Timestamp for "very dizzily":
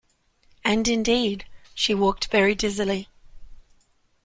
2.31-3.07